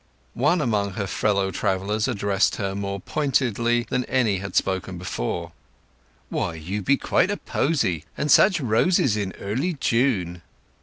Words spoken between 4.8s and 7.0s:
before: "Why, you be